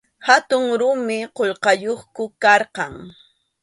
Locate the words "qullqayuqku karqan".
1.37-2.93